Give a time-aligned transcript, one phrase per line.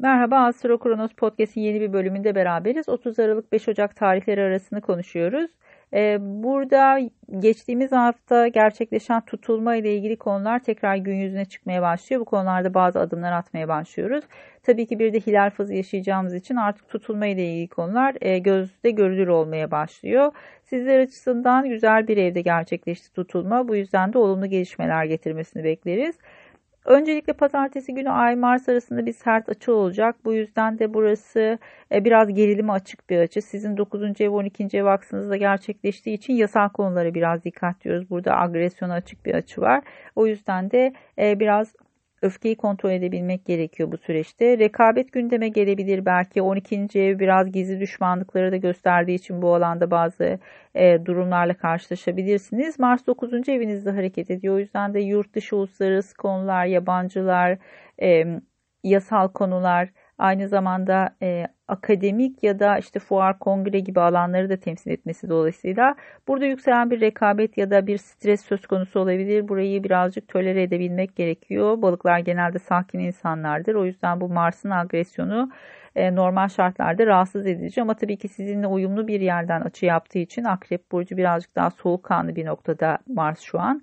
[0.00, 2.88] Merhaba Astro Kronos Podcast'in yeni bir bölümünde beraberiz.
[2.88, 5.50] 30 Aralık 5 Ocak tarihleri arasını konuşuyoruz.
[5.94, 7.00] Ee, burada
[7.38, 12.20] geçtiğimiz hafta gerçekleşen tutulma ile ilgili konular tekrar gün yüzüne çıkmaya başlıyor.
[12.20, 14.24] Bu konularda bazı adımlar atmaya başlıyoruz.
[14.62, 18.90] Tabii ki bir de hilal fazı yaşayacağımız için artık tutulma ile ilgili konular e, gözde
[18.90, 20.32] görülür olmaya başlıyor.
[20.64, 23.68] Sizler açısından güzel bir evde gerçekleşti tutulma.
[23.68, 26.18] Bu yüzden de olumlu gelişmeler getirmesini bekleriz.
[26.88, 30.16] Öncelikle pazartesi günü Ay Mars arasında bir sert açı olacak.
[30.24, 31.58] Bu yüzden de burası
[31.92, 33.42] e, biraz gerilime açık bir açı.
[33.42, 34.20] Sizin 9.
[34.20, 34.68] ev 12.
[34.72, 38.10] ev aksınızda gerçekleştiği için yasal konulara biraz dikkat diyoruz.
[38.10, 39.84] Burada agresyona açık bir açı var.
[40.16, 41.74] O yüzden de e, biraz
[42.22, 44.58] öfkeyi kontrol edebilmek gerekiyor bu süreçte.
[44.58, 47.00] Rekabet gündeme gelebilir belki 12.
[47.00, 50.38] ev biraz gizli düşmanlıkları da gösterdiği için bu alanda bazı
[50.74, 52.78] e, durumlarla karşılaşabilirsiniz.
[52.78, 53.48] Mars 9.
[53.48, 54.54] evinizde hareket ediyor.
[54.54, 57.58] O yüzden de yurt dışı uluslararası konular, yabancılar,
[58.02, 58.24] e,
[58.84, 64.90] yasal konular, aynı zamanda e, akademik ya da işte fuar, kongre gibi alanları da temsil
[64.90, 65.94] etmesi dolayısıyla
[66.28, 69.48] burada yükselen bir rekabet ya da bir stres söz konusu olabilir.
[69.48, 71.82] Burayı birazcık tolere edebilmek gerekiyor.
[71.82, 73.74] Balıklar genelde sakin insanlardır.
[73.74, 75.50] O yüzden bu Mars'ın agresyonu
[75.96, 80.44] e, normal şartlarda rahatsız edici ama tabii ki sizinle uyumlu bir yerden açı yaptığı için
[80.44, 83.82] Akrep Burcu birazcık daha soğukkanlı bir noktada Mars şu an.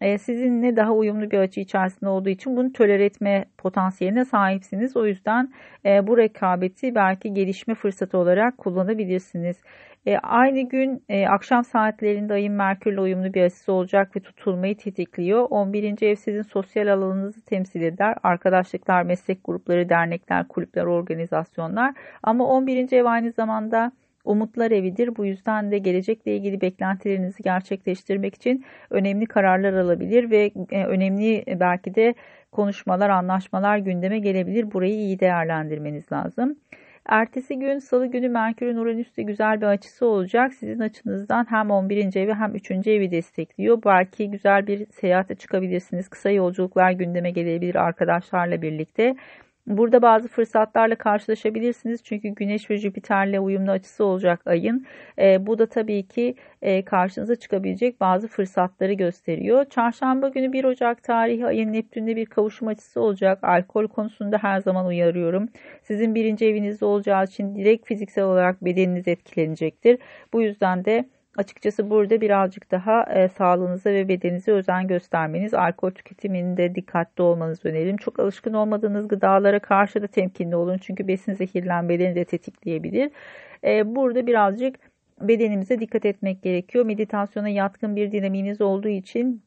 [0.00, 4.96] E, sizinle daha uyumlu bir açı içerisinde olduğu için bunu tolere etme potansiyeline sahipsiniz.
[4.96, 5.52] O yüzden
[5.86, 9.56] e, bu rekabeti belki gelişme fırsatı olarak kullanabilirsiniz.
[10.06, 15.46] E, aynı gün akşam saatlerinde ayın Merkürle uyumlu bir açısı olacak ve tutulmayı tetikliyor.
[15.50, 16.02] 11.
[16.02, 18.14] ev sizin sosyal alanınızı temsil eder.
[18.22, 21.94] Arkadaşlıklar, meslek grupları, dernekler, kulüpler, organizasyonlar.
[22.22, 22.92] Ama 11.
[22.92, 23.92] ev aynı zamanda
[24.24, 25.16] umutlar evidir.
[25.16, 31.60] Bu yüzden de gelecekle ilgili beklentilerinizi gerçekleştirmek için önemli kararlar alabilir ve e, önemli e,
[31.60, 32.14] belki de
[32.52, 34.72] konuşmalar, anlaşmalar gündeme gelebilir.
[34.72, 36.56] Burayı iyi değerlendirmeniz lazım.
[37.06, 40.54] Ertesi gün salı günü Merkür'ün Uranüs'te güzel bir açısı olacak.
[40.54, 42.16] Sizin açınızdan hem 11.
[42.16, 42.70] evi hem 3.
[42.70, 43.78] evi destekliyor.
[43.84, 46.08] Belki güzel bir seyahate çıkabilirsiniz.
[46.08, 49.16] Kısa yolculuklar gündeme gelebilir arkadaşlarla birlikte.
[49.66, 54.86] Burada bazı fırsatlarla karşılaşabilirsiniz çünkü Güneş ve Jüpiter'le uyumlu açısı olacak ayın.
[55.18, 59.64] E, bu da tabii ki e, karşınıza çıkabilecek bazı fırsatları gösteriyor.
[59.64, 63.38] Çarşamba günü 1 Ocak tarihi ayın Neptün'de bir kavuşum açısı olacak.
[63.44, 65.48] Alkol konusunda her zaman uyarıyorum.
[65.82, 69.98] Sizin birinci evinizde olacağı için direkt fiziksel olarak bedeniniz etkilenecektir.
[70.32, 71.04] Bu yüzden de
[71.36, 77.96] Açıkçası burada birazcık daha e, sağlığınıza ve bedeninize özen göstermeniz, alkol tüketiminde dikkatli olmanızı öneririm.
[77.96, 80.78] Çok alışkın olmadığınız gıdalara karşı da temkinli olun.
[80.78, 83.10] Çünkü besin zehirlenmelerini de tetikleyebilir.
[83.64, 84.76] E, burada birazcık
[85.20, 86.84] bedenimize dikkat etmek gerekiyor.
[86.86, 89.44] Meditasyona yatkın bir dinaminiz olduğu için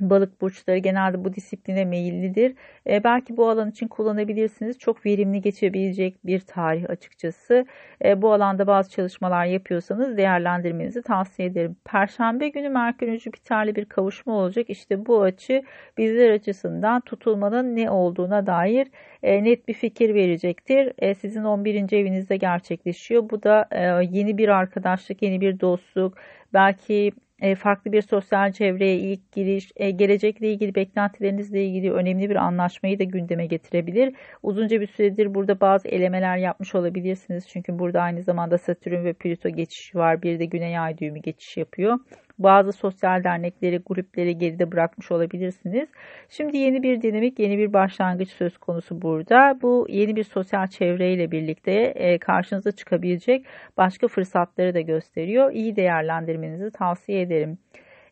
[0.00, 2.54] balık burçları genelde bu disipline meyillidir.
[2.86, 4.78] E, belki bu alan için kullanabilirsiniz.
[4.78, 7.66] Çok verimli geçebilecek bir tarih açıkçası.
[8.04, 11.76] E, bu alanda bazı çalışmalar yapıyorsanız değerlendirmenizi tavsiye ederim.
[11.84, 14.70] Perşembe günü Merkür Jüpiter'le bir kavuşma olacak.
[14.70, 15.62] İşte bu açı
[15.98, 18.88] bizler açısından tutulmanın ne olduğuna dair
[19.22, 20.92] e, net bir fikir verecektir.
[20.98, 21.92] E, sizin 11.
[21.92, 23.30] evinizde gerçekleşiyor.
[23.30, 23.80] Bu da e,
[24.10, 26.14] yeni bir arkadaşlık, yeni bir dostluk,
[26.54, 27.12] belki
[27.54, 33.04] farklı bir sosyal çevreye ilk giriş, e, gelecekle ilgili beklentilerinizle ilgili önemli bir anlaşmayı da
[33.04, 34.14] gündeme getirebilir.
[34.42, 37.48] Uzunca bir süredir burada bazı elemeler yapmış olabilirsiniz.
[37.48, 40.22] Çünkü burada aynı zamanda Satürn ve Plüto geçişi var.
[40.22, 41.98] Bir de Güney Ay düğümü geçiş yapıyor.
[42.38, 45.88] Bazı sosyal dernekleri, grupları geride bırakmış olabilirsiniz.
[46.28, 49.58] Şimdi yeni bir dinamik, yeni bir başlangıç söz konusu burada.
[49.62, 55.52] Bu yeni bir sosyal çevreyle birlikte e, karşınıza çıkabilecek başka fırsatları da gösteriyor.
[55.52, 57.58] İyi değerlendirmenizi tavsiye ederim.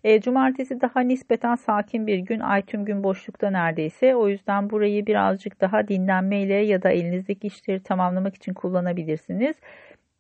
[0.05, 2.41] E, cumartesi daha nispeten sakin bir gün.
[2.41, 4.17] Ay tüm gün boşlukta neredeyse.
[4.17, 9.57] O yüzden burayı birazcık daha dinlenmeyle ya da elinizdeki işleri tamamlamak için kullanabilirsiniz.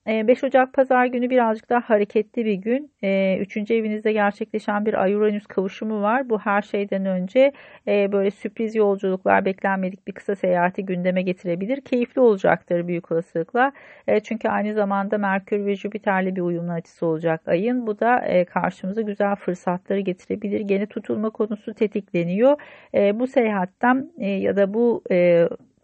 [0.07, 2.93] 5 ee, Ocak Pazar günü birazcık daha hareketli bir gün.
[3.03, 6.31] Ee, üçüncü evinizde gerçekleşen bir Ay-Uranüs kavuşumu var.
[6.31, 7.53] Bu her şeyden önce
[7.89, 11.81] e, böyle sürpriz yolculuklar, beklenmedik bir kısa seyahati gündeme getirebilir.
[11.81, 13.73] Keyifli olacaktır büyük olasılıkla.
[14.09, 17.87] E, çünkü aynı zamanda Merkür ve Jüpiter'le bir uyumlu açısı olacak ayın.
[17.87, 20.61] Bu da e, karşımıza güzel fırsatları getirebilir.
[20.61, 22.61] Gene tutulma konusu tetikleniyor.
[22.95, 25.03] Bu seyahatten ya da bu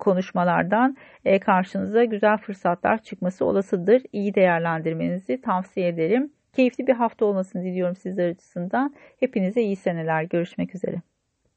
[0.00, 4.02] konuşmalardan e, karşınıza güzel fırsatlar çıkması olasıdır.
[4.12, 6.32] İyi değerlendirmenizi tavsiye ederim.
[6.52, 8.94] Keyifli bir hafta olmasını diliyorum sizler açısından.
[9.20, 10.22] Hepinize iyi seneler.
[10.22, 11.02] Görüşmek üzere.